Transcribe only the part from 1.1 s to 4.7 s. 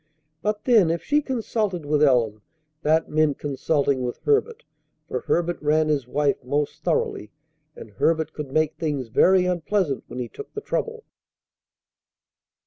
consulted with Ellen that meant consulting with Herbert;